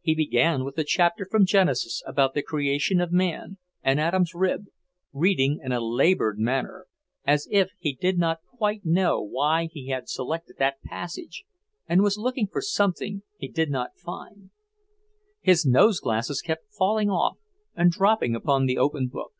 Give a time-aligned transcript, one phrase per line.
[0.00, 4.64] He began with the chapter from Genesis about the creation of man, and Adam's rib,
[5.12, 6.88] reading in a laboured manner,
[7.24, 11.44] as if he did not quite know why he had selected that passage
[11.86, 14.50] and was looking for something he did not find.
[15.40, 17.38] His nose glasses kept falling off
[17.76, 19.32] and dropping upon the open book.